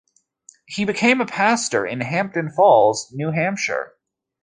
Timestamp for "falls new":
2.49-3.29